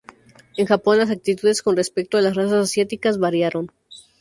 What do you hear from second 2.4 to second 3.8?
asiáticas variaron.